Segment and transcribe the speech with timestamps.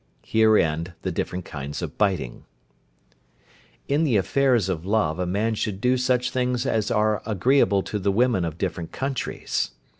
[0.23, 2.45] Here end the different kinds of biting.
[3.87, 7.99] In the affairs of love a man should do such things as are agreeable to
[7.99, 9.69] the women of different countries.